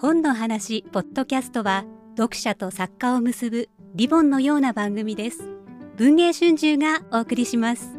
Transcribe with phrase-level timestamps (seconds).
[0.00, 1.84] 本の話ポッドキャストは
[2.16, 5.42] 読者と作家を結ぶリボンのような番組です
[5.96, 7.98] 文藝春秋がお送りします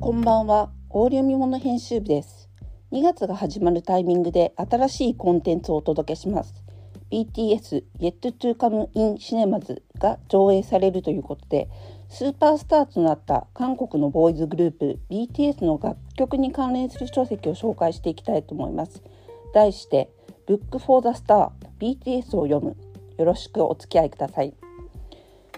[0.00, 2.48] こんばんは、オーディオ見物編集部です。
[2.92, 6.64] 2月が始まるタイミングで新しいコンテンツをお届けします。
[7.12, 11.68] BTS Yet to Come in Cinemas が上映されるということで、
[12.10, 19.02] スーパースターとなった韓国のボーイズグループ BTS の楽曲に関連する書籍を紹介していきたいと思います。
[19.54, 20.10] 題して
[20.46, 22.76] Book for the Star BTS を読む。
[23.18, 24.54] よろしくお付き合いください。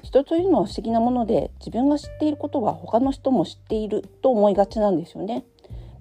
[0.02, 5.44] 人というのは不思議なもので自分が知っていることは他の人も知っていると思いがちなんですよね。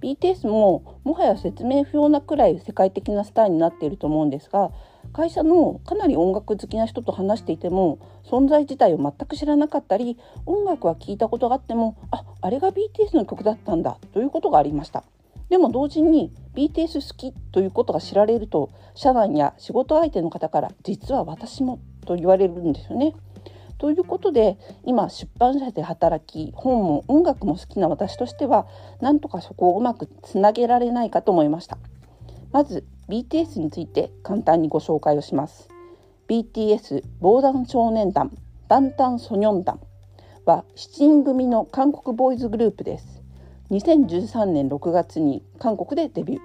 [0.02, 4.72] BTS ももはや説明不要なくらい世界的なスターになっていると思うんですが
[5.13, 15.03] 会社のかなり音楽好きな人と話していても存在自体を全く知らなかったり音楽は聞いたことがあってもああれが BTS の曲だったんだということがありました。
[15.50, 23.16] でも同時に BTS 好きということが知られると社内や仕事相手の方から実は私もと言われるんですよね。
[23.80, 28.67] ということで今出版社で働き本も音楽も好きな私としては
[29.00, 31.78] なんとかそこをうまくつなげられないかと思いました
[32.52, 35.67] まず BTS について簡単にご紹介をします。
[36.27, 38.31] BTS 防弾少年団
[38.67, 39.79] バンタンソニョン団
[40.45, 43.23] は7人組の韓国ボーイズグループです。
[43.71, 46.39] 2013年6月に韓国でデビュー。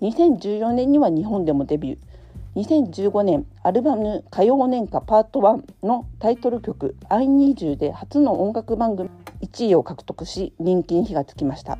[0.00, 2.08] 2014年には日本でもデビュー。
[2.56, 9.10] 2015年アルバム「歌謡年歌パート1」のタイトル曲「I20」で初の音楽番組
[9.42, 11.78] 1位を獲得し人気に火がつきました。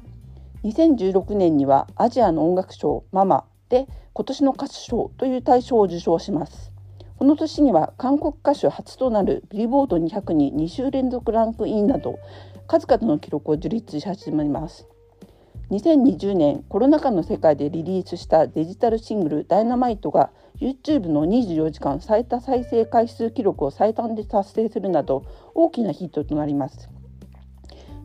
[0.64, 6.72] 2016年にはアジアの音楽賞「ママ」で今年の歌手賞という大賞を受賞します。
[7.18, 12.18] この年には韓国歌手初となるビリボード200に2週連続ランクインなど
[12.68, 14.86] 数々の記録を樹立し始めます。
[15.70, 20.30] 2020年コロナ禍の世界でリリースしたデジタルシングル「ダイナマイトが
[20.60, 25.24] YouTube の24時間最多再生回数記録を最短で達成するなど
[25.54, 26.88] 大きなヒットとなります。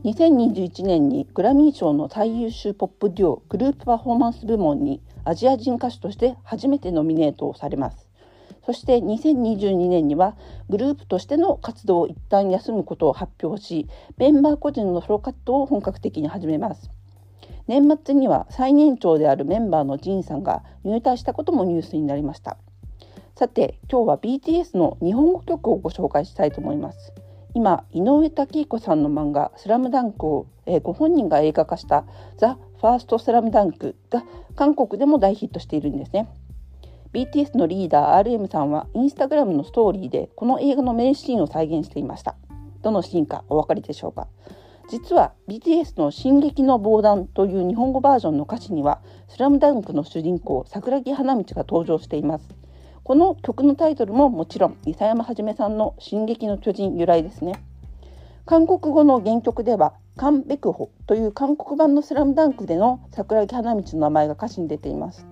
[0.03, 8.09] 2021年にグラミー賞の最優秀ポップデュオグループパフォーマンス部門にアジア人歌手として初めてノミネートされます。
[8.65, 10.35] そして2022年には
[10.69, 16.89] グループとしての活動を一旦休むことを発表しメンバー個人のソロ活動を本格的に始めます。
[17.67, 22.57] 年末には最年長であるメンバーのジンさんが入隊したこともニュースになりました。
[23.35, 27.13] さて今日は BTS の日本語曲をご紹介したいと思います。
[27.55, 32.05] 今井上武彦さんの漫画「スラムダンクを、えー、ご本人が映画化した
[32.37, 34.25] 「ザ・ファーストスラムダンクが
[34.57, 36.27] 韓国でも大ヒットしているんですね。
[37.13, 42.35] BTS のリーダー RM さんはインスタグラムのストーリーでこの映画の名シーンを再現していました。
[42.81, 44.27] どのシーンかお分かりでしょうか？
[44.89, 52.53] 実は BTS の「進撃の防弾」という日本語バージョンの歌詞には「スラムダンクの主人公桜木花道が登場しています。
[53.05, 57.63] この曲のタイトルももちろん諫山はじめさんの「進撃の巨人」由来ですね。
[58.45, 65.25] 韓国語の原曲ではカン・ベクホという韓国版のスラムダンクでの桜木花道の名前が歌詞に出ています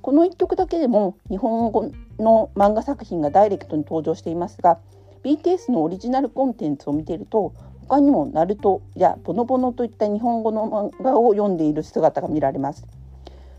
[0.00, 4.78] この1曲だけでも日本語の漫画作品がダイレクトに登場していますが
[5.24, 7.52] BTS のオリジナルコンテンツを見ていると
[7.88, 12.86] 他にも「ナルトや「ボノボノ」といった日本語の漫画を読んでいる姿が見られます。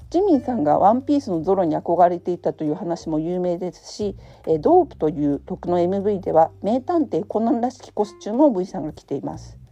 [0.09, 4.15] ジミンさんが「ワンピースのゾロに憧れていたという話も有名ですし
[4.61, 9.62] 「ドープ」という曲の MV では名探偵コナンらしきコスチュームを V さんが着ています。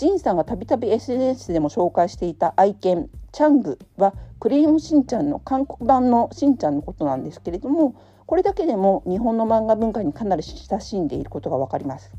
[0.00, 7.94] ジンさんがたびたび SNS でも紹介していた愛犬チャングはクレヨンしんちゃんの韓国版のしんちゃんのことなんですけれども
[8.24, 12.10] これだけでも日本の漫画文化にかなり親しんでいることがわかります。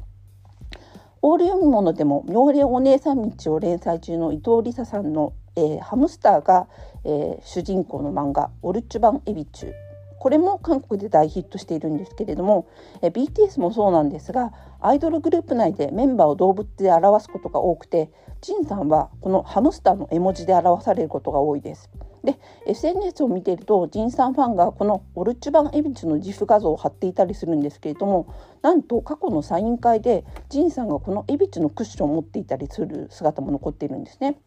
[1.23, 6.67] オール読み物でも妙齢お姉さん道を連載中の伊藤梨沙さんの、えー、ハムスターが、
[7.03, 9.73] えー、主人公の漫画「オルチュバンエビチュ」
[10.21, 12.67] これも韓国で大ヒットしているんですけれども、
[13.01, 18.11] えー、BTS もそうなんですがアイドルグループ内でメンバーを動物で表すことが多くて
[18.41, 21.91] ジンさんはこのハムスターの絵文字で表されることが多いです。
[22.23, 34.39] で SNS を見ているとジンさんファンがこのオルチュバンエビチュの自負画像を貼っていたりするんですけれどもなんと過去のサイン会でジンさんがこのエビチのクッションを持っていたりする姿も残っているんですね。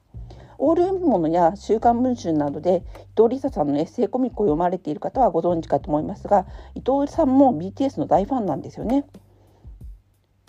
[0.59, 2.85] オール読み物や週刊文春などで
[3.17, 9.05] 伊藤梨沙さんのエッセイコミックを読まれている方はご存知かと思いますが伊藤さんも BTS の大ファンなんですよね。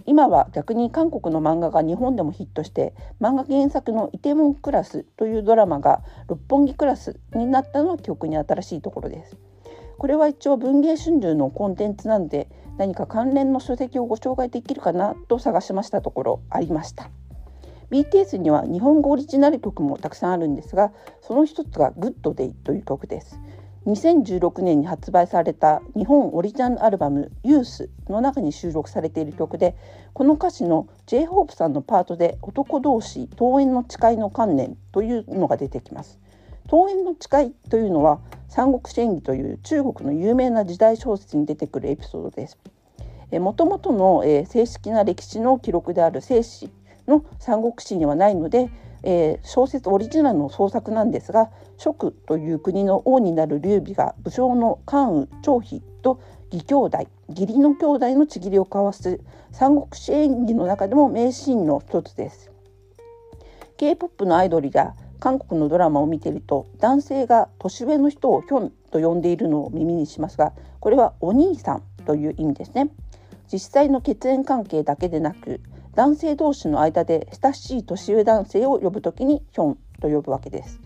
[0.05, 9.37] 今は逆に韓国の漫画が日本でもヒットして漫画原作の「イテモンクラス」というドラマが六本木クラスになったのが記憶に新しいところです。
[9.97, 17.09] これは一応文藝春秋のコンテンツなので何か関連の書籍をご紹介できるかなと探しましたところありました。
[17.89, 20.91] BTS には日本語オリジナル曲もたくさんあるんですが
[21.21, 23.39] その一つが「Good Day」という曲です
[23.85, 29.75] 2016年に発売された日本オリジナルアルバム「ユースの中に収録されている曲で
[30.13, 36.19] この歌詞の J−HOPE さんのパートで男同士桃園の誓いの観念というのが出てきます。
[36.71, 42.57] 桃園の誓いというのは三国志演義という中国の有名な時代小説に出てくるエピソードです。
[43.39, 46.71] もともとの、えー、正式な歴史の記録である正史
[47.07, 48.69] の三国志にはないので、
[49.05, 56.19] えー、小説オリジナルの創作なんですが蜀という国の王になる劉備が武将の関羽張飛と
[56.51, 59.19] 義兄弟義理の兄弟のちぎりを交わす
[59.51, 62.51] 三国志演義の中でも名シーンの一つです。
[63.77, 72.89] K-POP のアイドルや韓国のドラマを見ていると男性が年上の人をヒョンと呼んでいるのを耳にしますがこれはお兄さんという意味ですね
[73.51, 75.61] 実際の血縁関係だけでなく
[75.95, 80.79] 男性同士の間で親しい年上男性を呼ぶときにヒョンと呼ぶわけです。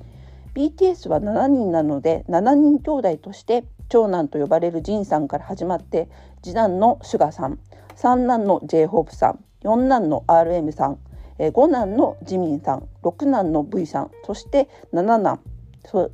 [0.54, 6.10] BTS は7人なので7人兄弟として長男と呼ばれるジンさんから始まって
[6.42, 7.60] 次男のシュガさん
[7.96, 11.00] 三男の J−HOPE さん四男の RM さん
[11.54, 15.40] 五男のジミンさん六男の V さんそして七男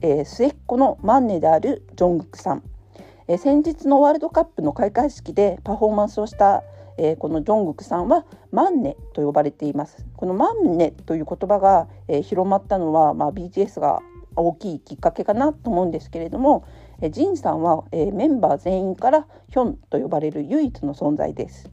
[0.01, 2.63] えー、末っ子のマンネであるジョングクさん、
[3.27, 6.63] えー、先日のワールドカップの開会式でパフォーマンスをした、
[6.97, 10.05] えー、このジョングクさんはマンネと呼ばれています。
[10.15, 14.01] このマンネという言葉が、えー、広まったのは、まあ、BTS が
[14.35, 16.65] 大きいきっかけかなと思うんですけれども、
[17.01, 21.69] えー、ジンさんは、えー、メンバー全員からヒョンと呼ばれる唯一の存在です。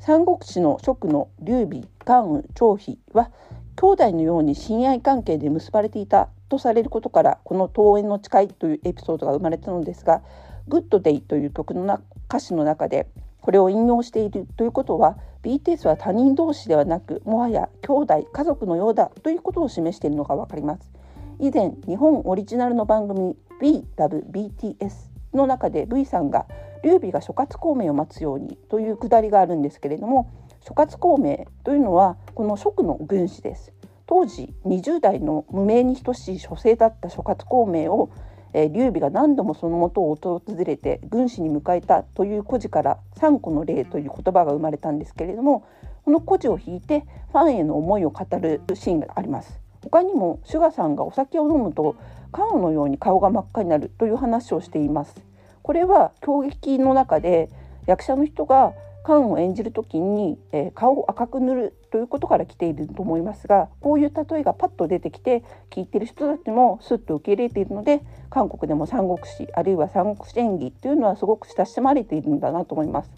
[0.00, 3.30] 三国志の蜀の劉備関羽張飛は
[3.74, 10.22] 兄弟のように親愛関係で結ばれていたとされることからこの桃園の誓いというエピソードが生まれたのですが
[10.68, 11.98] 「グッドデイ」という曲の
[12.28, 13.08] 歌詞の中で
[13.46, 20.90] これを引用しているということは BTS は他人同士ではなくもはや兄弟家族のようだということを示しているのが分かります。
[21.38, 26.46] 以前日本オリジナルの番組「WeLoveBTS」の中で V さんが
[26.82, 30.28] 劉備が諸葛孔明を待つようにというくだりがあるんですけれども
[30.62, 33.72] 諸葛孔明というのはこの蜀の軍師です
[34.08, 38.10] 当時20代の無名に等しい書生だった諸葛孔明を、
[38.56, 45.66] えー、劉備が何度もそのもとを訪れて軍師に迎えたという故事から三個の例という言葉が生まれたんですけれども
[46.06, 49.60] この故事を引いてファンへの思いを語るシーンがあります。
[49.82, 51.96] 他にもシュガさんがお酒を飲むと
[52.32, 55.14] 顔のように顔が真っ赤になるという話をしています。
[55.62, 57.50] これは狂劇の中で
[57.86, 58.72] 役者の人が
[59.06, 73.10] カンを演じる時に、えー、顔を赤く塗るということから来ていると思いますがこういう例えがパッと出てきて聞いてる人たちもスッと受け入れているので韓国でも三国志あるいは三国志演技というのはすごく親しまれているんだなと思います。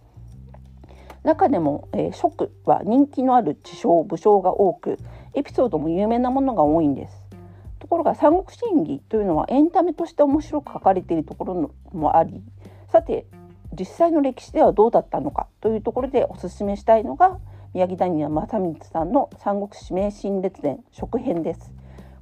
[1.25, 4.99] 中でも、えー、蜀は人気のある地匠武将が多く
[5.32, 7.23] エピソードも有名なものが多いんです。
[7.79, 12.43] ところが三国志演技というのはエンタメとして面白く書かれているところもあり
[12.93, 13.26] さて
[13.72, 17.38] 実際の歴史ではどうだったのかというところでおすすめしたいのが
[17.74, 21.78] 宮城谷正光さんの三国志名神列伝食編です。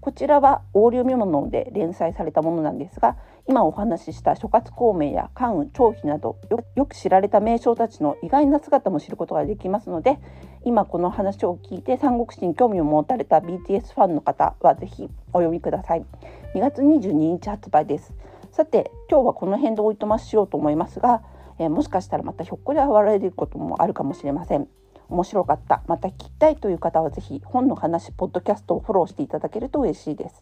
[0.07, 3.17] こちらは横領見物で連載されたものなんですが
[3.49, 6.39] 今お話しした諸葛孔明や関羽張飛など
[6.77, 10.21] よく知られた名将たちの意外な姿も知ることができますので
[10.65, 16.07] 今この話を聞いて三国志に興味を持たれた BTS ファンの方はぜひお読みください
[16.55, 18.15] 2月22日発売です
[18.53, 21.21] さて今日はこの辺でおいとましようと思いますが
[21.59, 24.69] えー、もしかしたらまたひょっこり笑えることもあるかもしれません。
[25.09, 30.41] 面白かった、また聞きたいという方はぜひ本の話ポッドキャストをフォローしていただけると嬉しいです。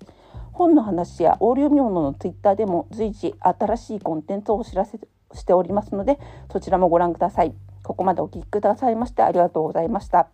[0.52, 4.99] 本の話やオーディオ見物のツイッターでも随時新しいコンテンツをお知らせ
[5.35, 6.18] しておりますので
[6.50, 7.54] そちらもご覧ください。
[7.83, 10.28] ここまでお聞きくださいましてありがとうございました。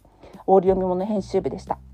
[0.47, 1.90] オーディオ見物編集部でした。